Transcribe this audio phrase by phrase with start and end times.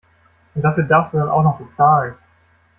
[0.55, 2.15] Und dafür darfst du dann auch noch bezahlen!